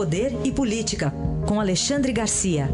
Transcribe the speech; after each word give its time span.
Poder 0.00 0.30
e 0.46 0.50
Política, 0.50 1.12
com 1.46 1.60
Alexandre 1.60 2.10
Garcia. 2.10 2.68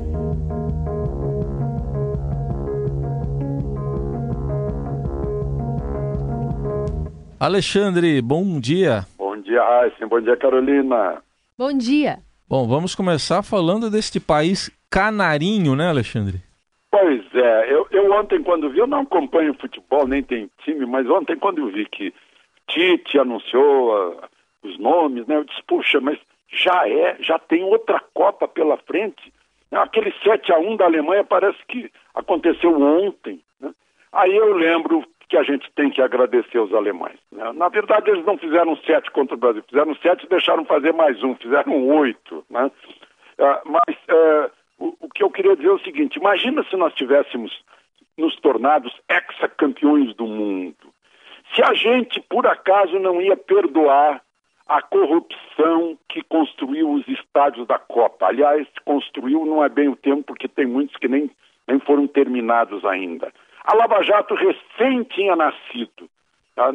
Alexandre, 7.41 8.23
bom 8.23 8.61
dia. 8.61 9.05
Bom 9.19 9.37
dia, 9.39 9.61
Raíssa. 9.61 10.07
Bom 10.07 10.21
dia, 10.21 10.37
Carolina. 10.37 11.21
Bom 11.59 11.77
dia. 11.77 12.19
Bom, 12.49 12.65
vamos 12.69 12.95
começar 12.95 13.43
falando 13.43 13.91
deste 13.91 14.21
país 14.21 14.71
canarinho, 14.89 15.75
né, 15.75 15.89
Alexandre? 15.89 16.39
Pois 16.93 17.25
é, 17.35 17.73
eu, 17.73 17.89
eu 17.91 18.13
ontem 18.13 18.41
quando 18.41 18.71
vi, 18.71 18.79
eu 18.79 18.87
não 18.87 19.01
acompanho 19.01 19.53
futebol, 19.61 20.07
nem 20.07 20.23
tem 20.23 20.49
time, 20.65 20.87
mas 20.87 21.11
ontem 21.11 21.37
quando 21.37 21.59
eu 21.59 21.73
vi 21.73 21.87
que 21.87 22.15
Tite 22.69 23.19
anunciou 23.19 24.17
os 24.63 24.79
nomes, 24.79 25.27
né, 25.27 25.35
eu 25.39 25.45
disse, 25.45 25.61
puxa, 25.67 26.01
mas 26.01 26.17
já 26.49 26.89
é, 26.89 27.17
já 27.21 27.39
tem 27.39 27.65
outra 27.65 28.01
Copa 28.15 28.47
pela 28.49 28.77
frente. 28.79 29.33
Aquele 29.73 30.13
7 30.23 30.53
a 30.53 30.59
1 30.59 30.77
da 30.77 30.85
Alemanha 30.85 31.25
parece 31.25 31.59
que 31.67 31.91
aconteceu 32.15 32.81
ontem. 32.81 33.41
Né? 33.61 33.73
Aí 34.13 34.35
eu 34.35 34.53
lembro 34.57 35.05
que 35.29 35.37
a 35.37 35.43
gente 35.43 35.71
tem 35.73 35.91
que 35.91 36.01
agradecer 36.01 36.59
os 36.59 36.73
alemães. 36.73 37.19
Né? 37.33 37.53
Na 37.53 37.69
verdade, 37.69 38.11
eles 38.11 38.25
não 38.25 38.39
fizeram 38.39 38.77
sete 38.77 39.11
contra 39.11 39.35
o 39.35 39.39
Brasil, 39.39 39.65
fizeram 39.69 39.95
sete 39.97 40.25
e 40.25 40.29
deixaram 40.29 40.65
fazer 40.65 40.93
mais 40.93 41.23
um, 41.23 41.35
fizeram 41.35 41.89
oito. 41.89 42.45
Né? 42.49 42.71
Uh, 43.39 43.71
mas 43.71 43.97
uh, 44.09 44.51
o, 44.79 44.97
o, 45.01 45.09
que 45.11 45.23
eu 45.23 45.31
queria 45.31 45.57
dizer 45.57 45.69
é 45.69 45.73
o 45.73 45.81
seguinte: 45.81 46.17
imagina 46.19 46.65
se 46.71 46.77
nós 46.77 46.95
tivéssemos 46.95 47.53
nos 48.17 48.37
tornados 48.37 48.95
ex-campeões 49.09 50.15
do 50.15 50.27
mundo. 50.27 50.95
Se 51.55 51.63
a 51.63 51.75
gente, 51.75 52.21
por 52.21 52.47
acaso, 52.47 52.99
não 52.99 53.21
ia 53.21 53.37
perdoar 53.37 54.23
a 54.67 54.83
corrupção 54.83 55.97
que 56.09 56.23
construiu 56.23 56.91
os 56.91 57.07
estádios 57.07 57.67
da 57.67 57.79
Copa. 57.79 58.27
Aliás, 58.27 58.67
construiu 58.85 59.47
não 59.47 59.65
é 59.65 59.69
bem 59.69 59.89
o 59.89 59.97
tempo, 59.97 60.25
porque 60.25 60.49
tem 60.49 60.67
muitos 60.67 60.97
que 60.97 61.07
nem, 61.07 61.31
nem 61.69 61.79
foram 61.79 62.07
terminados 62.07 62.85
ainda. 62.85 63.33
A 63.65 63.75
Lava 63.75 64.03
Jato 64.03 64.35
recém 64.35 65.05
tinha 65.05 65.37
nascido. 65.37 66.11
Tá? 66.55 66.73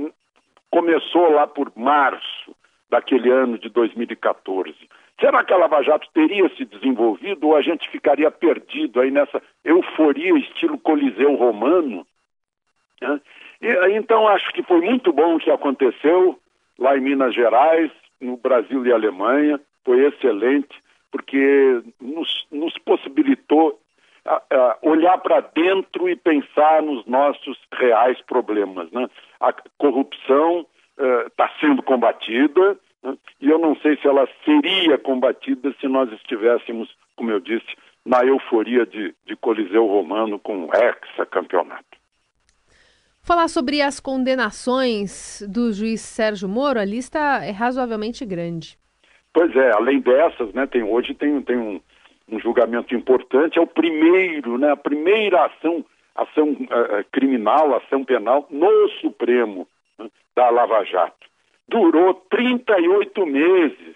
Começou 0.69 1.31
lá 1.31 1.45
por 1.47 1.72
março 1.75 2.56
daquele 2.89 3.30
ano 3.30 3.58
de 3.58 3.69
2014. 3.69 4.73
Será 5.19 5.44
que 5.44 5.53
a 5.53 5.58
Lava 5.58 5.84
Jato 5.84 6.08
teria 6.14 6.50
se 6.56 6.66
desenvolvido 6.66 7.47
ou 7.47 7.56
a 7.56 7.62
gente 7.62 7.89
ficaria 7.89 8.31
perdido 8.31 9.02
aí 9.02 9.12
nessa 9.12 9.42
euforia 9.64 10.38
estilo 10.38 10.80
Coliseu 10.80 11.36
Romano? 11.36 12.08
E, 13.62 13.97
então 13.97 14.28
acho 14.28 14.52
que 14.53 14.64
foi 14.64 14.81
muito 14.81 15.12
bom 15.12 15.36
o 15.36 15.39
que 15.39 15.52
aconteceu 15.52 16.41
lá 16.82 16.98
em 16.98 17.02
Minas 17.02 17.34
Gerais, 17.36 17.92
no 18.20 18.36
Brasil 18.38 18.86
e 18.86 18.92
Alemanha, 18.92 19.60
foi 19.86 20.04
excelente, 20.06 20.76
porque 21.12 21.82
nos, 22.02 22.48
nos 22.52 22.74
possibilitou 22.80 23.80
olhar 24.82 25.18
para 25.20 25.42
dentro 25.42 26.09
e 26.09 26.16
pensar 26.16 26.82
nos 26.82 27.06
nossos 27.06 27.58
reais 27.74 28.20
problemas. 28.22 28.92
Né? 28.92 29.08
A 29.40 29.54
corrupção 29.78 30.66
está 31.28 31.46
uh, 31.46 31.59
sendo 31.59 31.82
combatida 31.82 32.78
né? 33.04 33.18
e 33.40 33.50
eu 33.50 33.58
não 33.58 33.76
sei 33.78 33.98
se 33.98 34.08
ela 34.08 34.28
seria 34.46 34.98
combatida 34.98 35.74
se 35.80 35.88
nós 35.88 36.12
estivéssemos, 36.14 36.96
como 37.16 37.32
eu 37.32 37.40
disse, 37.40 37.76
na 38.06 38.24
euforia 38.24 38.86
de, 38.86 39.14
de 39.26 39.36
Coliseu 39.36 39.86
Romano 39.88 40.40
com 40.40 40.66
o 40.66 40.70
hexa-campeonato. 40.74 42.00
Falar 43.32 43.48
sobre 43.48 43.82
as 43.82 43.98
condenações 43.98 45.42
do 45.48 45.72
juiz 45.72 46.02
Sérgio 46.02 46.50
Moro, 46.50 46.78
a 46.78 46.84
lista 46.84 47.18
é 47.42 47.52
razoavelmente 47.52 48.26
grande. 48.26 48.78
Pois 49.34 49.56
é, 49.56 49.72
além 49.72 50.02
dessas, 50.02 50.54
né, 50.54 50.68
tem, 50.68 50.84
hoje 50.84 51.14
tem, 51.14 51.42
tem 51.42 51.56
um, 51.58 51.80
um 52.30 52.38
julgamento 52.42 52.94
importante, 52.94 53.58
é 53.58 53.62
o 53.62 53.66
primeiro, 53.66 54.58
né, 54.58 54.72
a 54.72 54.76
primeira 54.76 55.46
ação, 55.46 55.86
ação 56.14 56.50
uh, 56.50 57.06
criminal, 57.09 57.74
ação 57.74 58.03
penal 58.03 58.46
no 58.50 58.90
Supremo 59.00 59.66
né, 59.97 60.09
da 60.36 60.50
Lava 60.50 60.84
Jato. 60.84 61.25
Durou 61.70 62.14
38 62.30 63.25
meses 63.25 63.96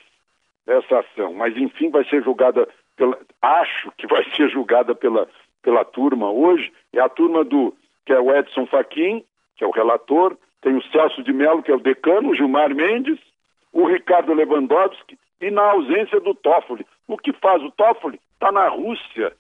essa 0.66 1.00
ação, 1.00 1.34
mas 1.34 1.58
enfim 1.58 1.90
vai 1.90 2.06
ser 2.06 2.24
julgada 2.24 2.70
pela, 2.96 3.20
acho 3.42 3.92
que 3.98 4.08
vai 4.08 4.24
ser 4.34 4.50
julgada 4.50 4.96
pela, 4.96 5.28
pela 5.62 5.84
turma 5.84 6.32
hoje, 6.32 6.72
é 6.94 7.02
a 7.02 7.10
turma 7.10 7.44
do 7.44 7.76
que 8.06 8.14
é 8.14 8.20
o 8.20 8.36
Edson 8.36 8.66
Fachin, 8.68 9.24
que 9.58 9.64
é 9.64 9.68
o 9.68 9.72
relator, 9.72 10.38
tem 10.62 10.76
o 10.76 10.84
Celso 10.92 11.24
de 11.24 11.34
Mello, 11.34 11.64
que 11.64 11.72
é 11.72 11.76
o 11.76 11.80
decano, 11.80 12.30
o 12.30 12.36
Gilmar 12.36 12.74
Mendes, 12.74 13.20
o 13.72 13.86
Ricardo 13.86 14.34
Lewandowski, 14.34 15.18
e 15.42 15.52
na 15.52 15.62
ausência 15.62 16.20
do 16.20 16.34
Toffoli. 16.34 16.86
O 17.08 17.18
que 17.18 17.34
faz 17.34 17.62
o 17.62 17.72
Toffoli? 17.72 18.20
Está 18.34 18.52
na 18.52 18.68
Rússia, 18.68 19.34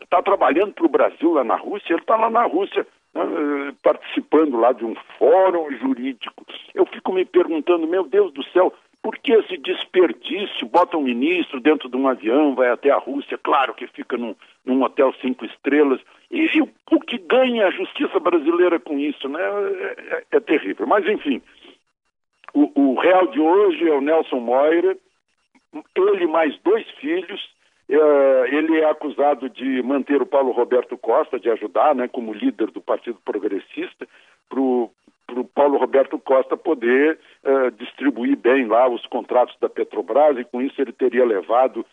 está 0.00 0.18
ah, 0.18 0.22
trabalhando 0.22 0.72
para 0.72 0.86
o 0.86 0.88
Brasil 0.88 1.32
lá 1.32 1.44
na 1.44 1.56
Rússia, 1.56 1.92
ele 1.92 2.00
está 2.00 2.16
lá 2.16 2.30
na 2.30 2.44
Rússia 2.44 2.86
ah, 3.14 3.72
participando 3.82 4.56
lá 4.58 4.72
de 4.72 4.84
um 4.84 4.94
fórum 5.18 5.70
jurídico. 5.78 6.46
Eu 6.74 6.86
fico 6.86 7.12
me 7.12 7.24
perguntando, 7.24 7.86
meu 7.86 8.04
Deus 8.04 8.32
do 8.32 8.42
céu, 8.50 8.72
por 9.02 9.18
que 9.18 9.32
esse 9.32 9.56
desperdício? 9.56 10.66
Bota 10.68 10.96
um 10.96 11.02
ministro 11.02 11.60
dentro 11.60 11.88
de 11.88 11.96
um 11.96 12.06
avião, 12.06 12.54
vai 12.54 12.70
até 12.70 12.90
a 12.90 12.98
Rússia, 12.98 13.36
claro 13.36 13.74
que 13.74 13.86
fica 13.88 14.16
num, 14.16 14.36
num 14.64 14.80
hotel 14.82 15.12
cinco 15.20 15.44
estrelas. 15.44 16.00
E, 16.30 16.46
e 16.56 16.62
o, 16.62 16.68
o, 16.92 17.00
que 17.00 17.18
ganha 17.18 17.66
a 17.66 17.70
justiça 17.72 18.20
brasileira 18.20 18.78
com 18.78 18.96
isso, 18.98 19.28
né? 19.28 19.40
É, 19.42 20.14
é, 20.14 20.24
é 20.36 20.40
terrível. 20.40 20.86
Mas, 20.86 21.04
enfim, 21.06 21.42
o, 22.54 22.70
o, 22.80 23.00
real 23.00 23.26
de 23.26 23.40
hoje 23.40 23.88
é 23.88 23.92
o 23.92 24.00
Nelson 24.00 24.38
Moira, 24.38 24.96
ele 25.96 26.26
mais 26.28 26.56
dois 26.60 26.88
filhos. 26.92 27.50
É, 27.88 28.54
ele 28.54 28.78
é 28.78 28.88
acusado 28.88 29.50
de 29.50 29.82
manter 29.82 30.22
o 30.22 30.26
Paulo 30.26 30.52
Roberto 30.52 30.96
Costa, 30.96 31.40
de 31.40 31.50
ajudar, 31.50 31.94
né, 31.94 32.06
como 32.06 32.32
líder 32.32 32.70
do 32.70 32.80
Partido 32.80 33.18
Progressista, 33.24 34.06
para 35.26 35.40
o 35.40 35.44
Paulo 35.44 35.78
Roberto 35.78 36.18
Costa 36.18 36.56
poder 36.56 37.18
uh, 37.44 37.70
distribuir 37.72 38.36
bem 38.36 38.66
lá 38.66 38.88
os 38.88 39.04
contratos 39.06 39.56
da 39.60 39.68
Petrobras 39.68 40.38
e 40.38 40.44
com 40.44 40.60
isso 40.60 40.80
ele 40.80 40.92
teria 40.92 41.24
levado 41.24 41.84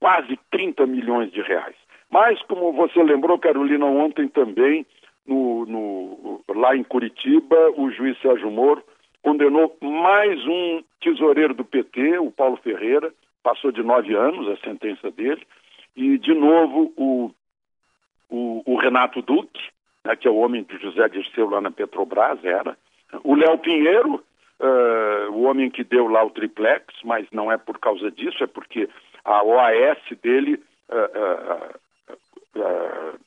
quase 0.00 0.38
30 0.50 0.86
milhões 0.86 1.30
de 1.32 1.40
reais. 1.40 1.76
Mas, 2.10 2.40
como 2.42 2.72
você 2.72 3.02
lembrou, 3.02 3.38
Carolina, 3.38 3.84
ontem 3.84 4.28
também, 4.28 4.86
no, 5.26 5.66
no, 5.66 6.42
lá 6.48 6.74
em 6.74 6.82
Curitiba, 6.82 7.56
o 7.76 7.90
juiz 7.90 8.18
Sérgio 8.20 8.50
Moro 8.50 8.82
condenou 9.22 9.76
mais 9.82 10.42
um 10.46 10.82
tesoureiro 11.00 11.52
do 11.52 11.64
PT, 11.64 12.18
o 12.18 12.30
Paulo 12.30 12.56
Ferreira, 12.56 13.12
passou 13.42 13.70
de 13.70 13.82
nove 13.82 14.14
anos 14.14 14.48
a 14.48 14.56
sentença 14.58 15.10
dele, 15.10 15.46
e 15.94 16.16
de 16.18 16.32
novo 16.32 16.92
o, 16.96 17.30
o, 18.30 18.62
o 18.64 18.76
Renato 18.76 19.20
Duque, 19.20 19.60
né, 20.08 20.16
que 20.16 20.26
é 20.26 20.30
o 20.30 20.36
homem 20.36 20.62
de 20.62 20.78
José 20.78 21.06
Dirceu 21.10 21.50
lá 21.50 21.60
na 21.60 21.70
Petrobras, 21.70 22.42
era, 22.42 22.78
o 23.22 23.34
Léo 23.34 23.58
Pinheiro, 23.58 24.24
uh, 24.58 25.30
o 25.32 25.42
homem 25.42 25.70
que 25.70 25.84
deu 25.84 26.08
lá 26.08 26.24
o 26.24 26.30
triplex, 26.30 26.86
mas 27.04 27.26
não 27.30 27.52
é 27.52 27.58
por 27.58 27.78
causa 27.78 28.10
disso, 28.10 28.42
é 28.42 28.46
porque 28.46 28.88
a 29.22 29.42
OAS 29.44 29.98
dele. 30.22 30.62
Uh, 30.88 31.74
uh, 32.58 33.18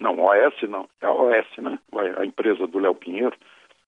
não, 0.00 0.18
OAS 0.18 0.54
não, 0.68 0.88
é 1.00 1.06
a 1.06 1.12
OAS, 1.12 1.46
né? 1.58 1.78
A 2.18 2.24
empresa 2.24 2.66
do 2.66 2.80
Léo 2.80 2.94
Pinheiro. 2.96 3.36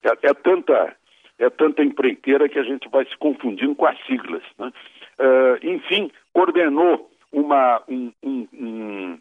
É, 0.04 0.28
é, 0.28 0.34
tanta, 0.34 0.94
é 1.40 1.50
tanta 1.50 1.82
empreiteira 1.82 2.48
que 2.48 2.58
a 2.58 2.62
gente 2.62 2.88
vai 2.88 3.04
se 3.04 3.16
confundindo 3.16 3.74
com 3.74 3.86
as 3.86 3.98
siglas. 4.06 4.44
Né? 4.58 4.72
enfim, 5.62 6.10
coordenou 6.32 7.10
uma, 7.32 7.82
um, 7.88 8.12
um, 8.22 8.48
um, 8.52 9.18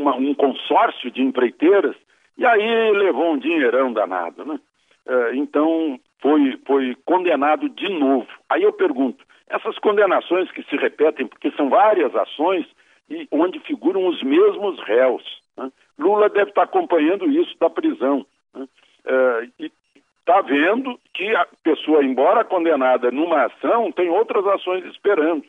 uma, 0.00 0.16
um 0.16 0.34
consórcio 0.34 1.10
de 1.10 1.22
empreiteiras 1.22 1.96
e 2.36 2.46
aí 2.46 2.92
levou 2.92 3.32
um 3.32 3.38
dinheirão 3.38 3.92
danado, 3.92 4.44
né? 4.44 4.60
É, 5.06 5.34
então 5.34 5.98
foi, 6.20 6.58
foi 6.66 6.96
condenado 7.04 7.68
de 7.68 7.88
novo. 7.88 8.28
Aí 8.48 8.62
eu 8.62 8.72
pergunto, 8.72 9.24
essas 9.48 9.78
condenações 9.78 10.50
que 10.52 10.62
se 10.64 10.76
repetem, 10.76 11.26
porque 11.26 11.50
são 11.52 11.68
várias 11.68 12.14
ações 12.14 12.66
e 13.10 13.26
onde 13.30 13.58
figuram 13.60 14.06
os 14.06 14.22
mesmos 14.22 14.80
réus. 14.82 15.22
Né? 15.56 15.70
Lula 15.98 16.28
deve 16.28 16.50
estar 16.50 16.62
acompanhando 16.62 17.26
isso 17.30 17.56
da 17.58 17.70
prisão. 17.70 18.24
Né? 18.54 18.68
É, 19.06 19.48
e 19.58 19.72
está 20.20 20.42
vendo 20.42 21.00
que 21.14 21.34
a 21.34 21.46
pessoa, 21.64 22.04
embora 22.04 22.44
condenada 22.44 23.10
numa 23.10 23.46
ação, 23.46 23.90
tem 23.90 24.10
outras 24.10 24.46
ações 24.46 24.84
esperando. 24.84 25.44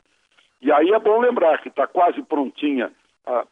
E 0.61 0.71
aí 0.71 0.89
é 0.91 0.99
bom 0.99 1.19
lembrar 1.19 1.61
que 1.61 1.67
está 1.67 1.85
quase 1.85 2.21
prontinha 2.23 2.91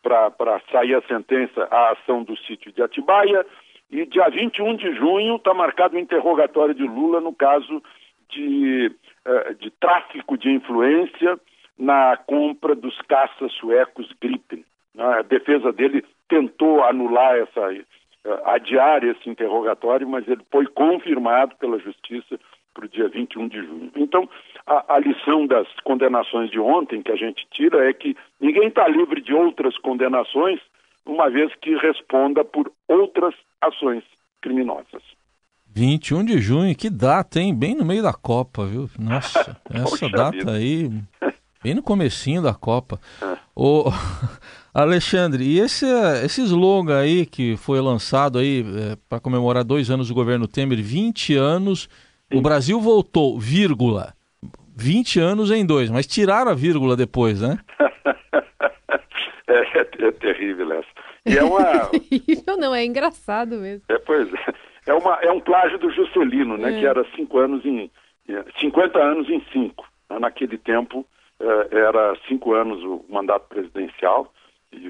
para 0.02 0.62
sair 0.72 0.96
a 0.96 1.02
sentença 1.04 1.68
a 1.70 1.92
ação 1.92 2.24
do 2.24 2.36
sítio 2.38 2.72
de 2.72 2.82
Atibaia. 2.82 3.46
E 3.90 4.06
dia 4.06 4.30
21 4.30 4.76
de 4.76 4.94
junho 4.96 5.38
está 5.38 5.54
marcado 5.54 5.96
o 5.96 6.00
interrogatório 6.00 6.74
de 6.74 6.84
Lula 6.84 7.22
no 7.22 7.34
caso 7.34 7.82
de, 8.30 8.92
uh, 9.26 9.56
de 9.56 9.72
tráfico 9.72 10.38
de 10.38 10.52
influência 10.52 11.40
na 11.78 12.18
compra 12.18 12.76
dos 12.76 13.00
caças 13.04 13.52
suecos 13.54 14.12
Gripen. 14.22 14.66
A 14.98 15.22
defesa 15.22 15.72
dele 15.72 16.04
tentou 16.28 16.84
anular 16.84 17.38
essa, 17.38 17.70
uh, 17.72 18.42
adiar 18.46 19.04
esse 19.06 19.30
interrogatório, 19.30 20.08
mas 20.08 20.28
ele 20.28 20.42
foi 20.52 20.66
confirmado 20.66 21.56
pela 21.56 21.80
justiça 21.80 22.38
para 22.78 22.86
o 22.86 22.90
dia 22.90 23.10
21 23.10 23.48
de 23.48 23.58
junho. 23.58 23.92
Então, 23.96 24.30
a, 24.68 24.96
a, 24.96 25.00
lição 25.00 25.48
das 25.48 25.68
condenações 25.84 26.52
de 26.52 26.60
ontem 26.60 27.02
que 27.02 27.12
a 27.12 27.16
gente 27.16 27.48
tira 27.52 27.90
é 27.90 27.92
que 27.92 28.16
ninguém 28.40 28.68
está 28.68 28.88
livre 28.88 29.20
de 29.20 29.34
outras 29.34 29.76
condenações, 29.80 30.60
uma 31.04 31.28
vez 31.28 31.52
que 31.60 31.76
responda 31.76 32.46
por 32.46 32.72
outras 32.88 33.34
ações 33.60 34.04
criminosas. 34.42 35.02
21 35.74 36.26
de 36.26 36.40
junho, 36.40 36.76
que 36.76 36.90
data, 36.90 37.40
hein? 37.40 37.54
Bem 37.54 37.76
no 37.76 37.84
meio 37.84 38.04
da 38.04 38.14
Copa, 38.14 38.66
viu? 38.66 38.88
Nossa, 39.00 39.60
essa 39.74 40.08
data 40.10 40.38
vida. 40.38 40.52
aí, 40.52 40.90
bem 41.64 41.74
no 41.74 41.82
comecinho 41.82 42.44
da 42.44 42.54
Copa. 42.54 43.00
É. 43.20 43.38
Ô, 43.60 43.86
Alexandre, 44.72 45.44
e 45.44 45.60
esse, 45.60 45.84
esse 46.24 46.44
slogan 46.44 47.00
aí 47.00 47.26
que 47.26 47.58
foi 47.58 47.82
lançado 47.82 48.38
aí 48.38 48.60
é, 48.60 48.96
para 49.10 49.20
comemorar 49.20 49.64
dois 49.64 49.90
anos 49.90 50.10
do 50.10 50.14
governo 50.14 50.48
Temer, 50.48 50.80
20 50.80 51.34
anos, 51.34 51.90
Sim. 52.32 52.40
o 52.40 52.42
Brasil 52.42 52.80
voltou, 52.80 53.40
vírgula, 53.40 54.14
20 54.76 55.20
anos 55.20 55.52
em 55.52 55.66
dois, 55.66 55.90
mas 55.90 56.06
tiraram 56.06 56.52
a 56.52 56.56
vírgula 56.56 56.96
depois, 56.96 57.42
né? 57.42 57.58
é, 59.48 59.54
é, 59.54 60.08
é, 60.08 60.12
terrível 60.12 60.72
essa. 60.74 60.88
E 61.26 61.38
é 61.38 61.44
uma... 61.44 61.88
terrível 61.90 62.58
não, 62.58 62.76
é 62.76 62.86
engraçado 62.86 63.58
mesmo. 63.58 63.84
É, 63.90 63.98
pois 64.00 64.32
é. 64.34 64.54
É, 64.88 64.94
uma, 64.94 65.16
é 65.22 65.32
um 65.32 65.40
plágio 65.40 65.78
do 65.80 65.92
Juscelino, 65.92 66.58
né, 66.58 66.76
é. 66.76 66.80
que 66.80 66.86
era 66.86 67.06
cinco 67.16 67.40
anos 67.40 67.66
em... 67.66 67.90
50 68.60 69.00
anos 69.00 69.30
em 69.30 69.42
cinco. 69.52 69.88
Naquele 70.10 70.58
tempo, 70.58 71.06
é, 71.40 71.78
era 71.78 72.16
cinco 72.28 72.54
anos 72.54 72.84
o 72.84 73.06
mandato 73.10 73.48
presidencial, 73.48 74.32
e 74.72 74.90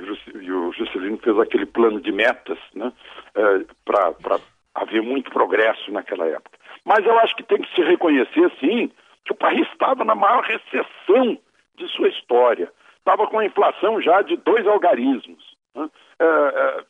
o 0.51 0.73
Juscelino 0.73 1.17
fez 1.17 1.37
aquele 1.39 1.65
plano 1.65 2.01
de 2.01 2.11
metas 2.11 2.57
né, 2.73 2.91
é, 3.35 3.65
para 3.85 4.39
haver 4.73 5.01
muito 5.01 5.31
progresso 5.31 5.91
naquela 5.91 6.25
época. 6.25 6.56
Mas 6.87 7.05
eu 7.05 7.19
acho 7.19 7.35
que 7.35 7.43
tem 7.43 7.61
que 7.61 7.75
se 7.75 7.81
reconhecer, 7.81 8.49
sim, 8.61 8.89
que 9.25 9.33
o 9.33 9.35
país 9.35 9.67
estava 9.73 10.05
na 10.05 10.15
maior 10.15 10.41
recessão 10.41 11.37
de 11.75 11.85
sua 11.89 12.07
história. 12.07 12.71
Estava 12.99 13.27
com 13.27 13.39
a 13.39 13.45
inflação 13.45 14.01
já 14.01 14.21
de 14.21 14.37
dois 14.37 14.65
algarismos. 14.65 15.43
Né? 15.75 15.89
É, 16.17 16.25
é, 16.25 16.83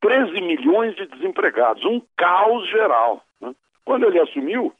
13 0.00 0.40
milhões 0.40 0.96
de 0.96 1.06
desempregados, 1.06 1.84
um 1.84 2.02
caos 2.16 2.68
geral. 2.68 3.22
Né? 3.40 3.54
Quando 3.84 4.06
ele 4.06 4.18
assumiu, 4.18 4.74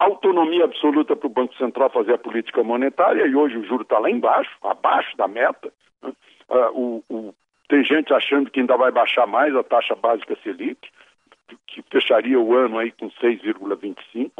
autonomia 0.00 0.64
absoluta 0.64 1.14
para 1.14 1.28
o 1.28 1.30
Banco 1.30 1.54
Central 1.54 1.90
fazer 1.90 2.14
a 2.14 2.18
política 2.18 2.64
monetária 2.64 3.24
e 3.24 3.36
hoje 3.36 3.56
o 3.56 3.64
juro 3.64 3.82
está 3.82 4.00
lá 4.00 4.10
embaixo, 4.10 4.50
abaixo 4.64 5.16
da 5.16 5.28
meta. 5.28 5.72
Né? 6.02 6.12
Uh, 6.48 6.72
o, 6.74 7.04
o, 7.08 7.34
tem 7.68 7.84
gente 7.84 8.12
achando 8.12 8.50
que 8.50 8.58
ainda 8.58 8.76
vai 8.76 8.90
baixar 8.90 9.28
mais 9.28 9.54
a 9.54 9.62
taxa 9.62 9.94
básica 9.94 10.36
Selic, 10.42 10.90
que 11.66 11.82
fecharia 11.90 12.38
o 12.38 12.54
ano 12.54 12.78
aí 12.78 12.92
com 12.92 13.10
6,25. 13.10 14.30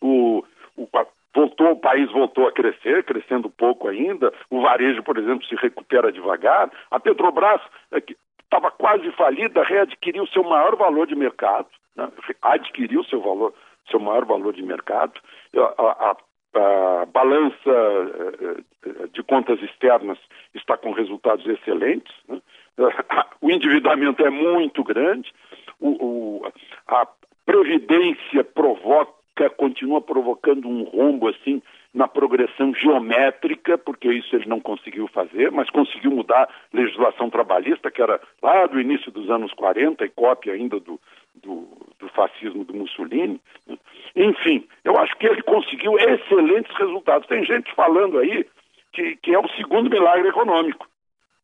O, 0.00 0.44
o, 0.76 0.88
voltou, 1.34 1.72
o 1.72 1.80
país 1.80 2.10
voltou 2.10 2.48
a 2.48 2.52
crescer, 2.52 3.04
crescendo 3.04 3.50
pouco 3.50 3.88
ainda. 3.88 4.32
O 4.50 4.62
varejo, 4.62 5.02
por 5.02 5.18
exemplo, 5.18 5.46
se 5.46 5.54
recupera 5.56 6.10
devagar. 6.10 6.70
A 6.90 6.98
Petrobras, 6.98 7.60
é, 7.92 8.00
que 8.00 8.16
estava 8.42 8.70
quase 8.70 9.10
falida, 9.12 9.62
readquiriu 9.62 10.26
seu 10.28 10.42
maior 10.42 10.76
valor 10.76 11.06
de 11.06 11.14
mercado, 11.14 11.68
né? 11.94 12.08
adquiriu 12.42 13.04
seu 13.04 13.20
valor, 13.20 13.52
seu 13.90 14.00
maior 14.00 14.24
valor 14.24 14.54
de 14.54 14.62
mercado. 14.62 15.20
A, 15.56 16.10
a, 16.10 16.16
a 16.58 17.06
balança 17.06 17.54
eh, 17.66 18.56
eh, 18.86 19.06
de 19.12 19.22
contas 19.22 19.60
externas 19.62 20.18
está 20.54 20.76
com 20.76 20.92
resultados 20.92 21.46
excelentes. 21.46 22.14
Né? 22.28 22.40
O 23.42 23.50
endividamento 23.50 24.24
é 24.24 24.30
muito 24.30 24.82
grande, 24.82 25.32
o, 25.80 25.88
o, 25.88 26.52
a 26.88 27.06
previdência 27.44 28.42
provoca, 28.44 29.50
continua 29.56 30.00
provocando 30.00 30.68
um 30.68 30.84
rombo 30.84 31.28
assim 31.28 31.62
na 31.96 32.06
progressão 32.06 32.74
geométrica, 32.74 33.78
porque 33.78 34.12
isso 34.12 34.36
ele 34.36 34.46
não 34.46 34.60
conseguiu 34.60 35.08
fazer, 35.08 35.50
mas 35.50 35.70
conseguiu 35.70 36.10
mudar 36.10 36.42
a 36.42 36.76
legislação 36.76 37.30
trabalhista, 37.30 37.90
que 37.90 38.02
era 38.02 38.20
lá 38.42 38.66
do 38.66 38.78
início 38.78 39.10
dos 39.10 39.30
anos 39.30 39.52
40 39.54 40.04
e 40.04 40.10
cópia 40.10 40.52
ainda 40.52 40.78
do, 40.78 41.00
do, 41.34 41.66
do 41.98 42.08
fascismo 42.10 42.64
do 42.64 42.74
Mussolini. 42.74 43.40
Né? 43.66 43.78
Enfim, 44.14 44.68
eu 44.84 44.98
acho 44.98 45.16
que 45.16 45.26
ele 45.26 45.42
conseguiu 45.42 45.96
excelentes 45.98 46.76
resultados. 46.76 47.26
Tem 47.28 47.42
gente 47.44 47.74
falando 47.74 48.18
aí 48.18 48.46
que, 48.92 49.16
que 49.16 49.34
é 49.34 49.38
o 49.38 49.48
segundo 49.56 49.88
milagre 49.88 50.28
econômico. 50.28 50.86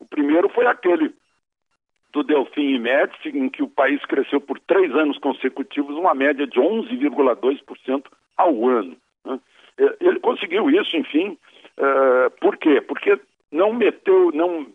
O 0.00 0.04
primeiro 0.04 0.50
foi 0.50 0.66
aquele 0.66 1.14
do 2.12 2.22
Delfim 2.22 2.74
e 2.74 2.78
Médici, 2.78 3.28
em 3.30 3.48
que 3.48 3.62
o 3.62 3.68
país 3.68 4.04
cresceu 4.04 4.40
por 4.40 4.58
três 4.60 4.94
anos 4.94 5.18
consecutivos, 5.18 5.96
uma 5.96 6.14
média 6.14 6.46
de 6.46 6.60
11,2% 6.60 8.04
ao 8.36 8.68
ano. 8.68 8.96
Né? 9.24 9.40
Ele 10.00 10.20
conseguiu 10.20 10.68
isso, 10.70 10.96
enfim. 10.96 11.38
Uh, 11.78 12.30
por 12.40 12.56
quê? 12.58 12.80
Porque 12.80 13.18
não 13.50 13.72
meteu, 13.72 14.30
não, 14.32 14.66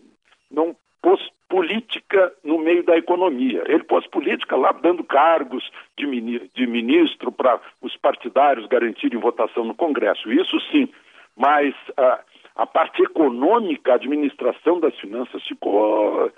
não 0.49 0.75
pôs 1.01 1.21
política 1.47 2.33
no 2.43 2.57
meio 2.57 2.83
da 2.83 2.97
economia. 2.97 3.63
Ele 3.67 3.83
pôs 3.83 4.05
política 4.07 4.55
lá 4.55 4.71
dando 4.71 5.03
cargos 5.03 5.69
de, 5.97 6.49
de 6.53 6.67
ministro 6.67 7.31
para 7.31 7.59
os 7.81 7.95
partidários 7.97 8.67
garantirem 8.67 9.19
votação 9.19 9.63
no 9.63 9.75
Congresso. 9.75 10.31
Isso 10.31 10.59
sim, 10.71 10.89
mas 11.35 11.73
a, 11.95 12.19
a 12.57 12.65
parte 12.65 13.01
econômica, 13.03 13.91
a 13.91 13.95
administração 13.95 14.79
das 14.79 14.95
finanças 14.99 15.41
ficou 15.43 16.31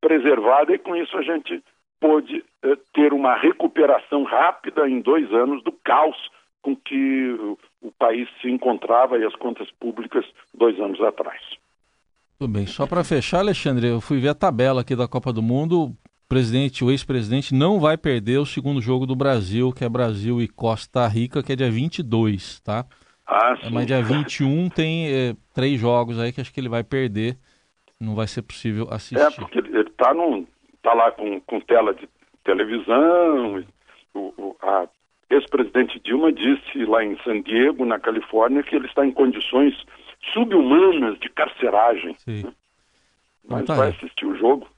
preservada 0.00 0.72
e 0.74 0.78
com 0.78 0.94
isso 0.96 1.16
a 1.16 1.22
gente 1.22 1.62
pôde 2.00 2.44
eh, 2.62 2.76
ter 2.92 3.12
uma 3.12 3.34
recuperação 3.34 4.24
rápida 4.24 4.88
em 4.88 5.00
dois 5.00 5.32
anos 5.32 5.62
do 5.64 5.72
caos 5.72 6.16
com 6.62 6.74
que 6.74 7.30
o, 7.80 7.92
país 7.96 8.28
se 8.42 8.50
encontrava 8.50 9.16
e 9.16 9.24
as 9.24 9.34
contas 9.36 9.70
públicas 9.78 10.24
dois 10.52 10.78
anos 10.80 11.00
atrás. 11.00 11.40
Tudo 12.38 12.52
bem. 12.52 12.66
Só 12.66 12.86
para 12.86 13.04
fechar, 13.04 13.38
Alexandre, 13.38 13.86
eu 13.86 14.00
fui 14.00 14.18
ver 14.18 14.30
a 14.30 14.34
tabela 14.34 14.80
aqui 14.80 14.96
da 14.96 15.06
Copa 15.06 15.32
do 15.32 15.40
Mundo. 15.40 15.84
O 15.84 15.96
presidente, 16.28 16.84
o 16.84 16.90
ex-presidente, 16.90 17.54
não 17.54 17.78
vai 17.78 17.96
perder 17.96 18.38
o 18.38 18.44
segundo 18.44 18.82
jogo 18.82 19.06
do 19.06 19.14
Brasil, 19.14 19.72
que 19.72 19.84
é 19.84 19.88
Brasil 19.88 20.42
e 20.42 20.48
Costa 20.48 21.06
Rica, 21.06 21.42
que 21.42 21.52
é 21.52 21.56
dia 21.56 21.70
22, 21.70 22.60
tá? 22.60 22.84
Ah, 23.24 23.56
sim. 23.62 23.70
Mas 23.70 23.86
dia 23.86 24.02
21 24.04 24.68
tem 24.68 25.08
é, 25.08 25.36
três 25.54 25.80
jogos 25.80 26.18
aí 26.18 26.32
que 26.32 26.40
acho 26.40 26.52
que 26.52 26.58
ele 26.58 26.68
vai 26.68 26.82
perder. 26.82 27.38
Não 28.00 28.14
vai 28.14 28.26
ser 28.26 28.42
possível 28.42 28.88
assistir. 28.90 29.18
É, 29.18 29.30
porque 29.30 29.58
ele, 29.58 29.76
ele 29.76 29.90
tá, 29.90 30.12
lá 30.92 31.10
com, 31.12 31.40
com 31.40 31.60
tela 31.60 31.94
de 31.94 32.08
televisão. 32.44 33.64
O, 34.14 34.20
o, 34.36 34.56
a 34.62 34.88
ex-presidente 35.30 35.98
Dilma 36.00 36.32
disse 36.32 36.84
lá 36.84 37.04
em 37.04 37.18
San 37.22 37.40
Diego, 37.42 37.84
na 37.84 37.98
Califórnia, 37.98 38.62
que 38.62 38.76
ele 38.76 38.86
está 38.86 39.04
em 39.04 39.12
condições 39.12 39.74
subhumanas 40.32 41.18
de 41.18 41.28
carceragem. 41.30 42.14
Sim. 42.18 42.44
Né? 42.44 42.52
Mas 43.48 43.64
tá 43.64 43.74
vai 43.74 43.90
assistir 43.90 44.26
o 44.26 44.36
jogo. 44.36 44.68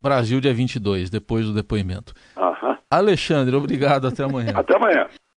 Brasil, 0.00 0.40
dia 0.40 0.54
22, 0.54 1.10
depois 1.10 1.46
do 1.46 1.54
depoimento. 1.54 2.14
Aham. 2.36 2.78
Alexandre, 2.90 3.54
obrigado. 3.54 4.06
Até 4.06 4.22
amanhã. 4.24 4.52
até 4.54 4.76
amanhã. 4.76 5.08